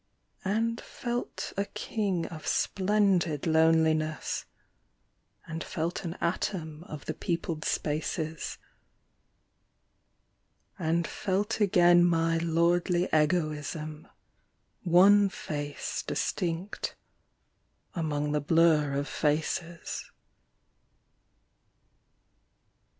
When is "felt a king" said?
0.81-2.25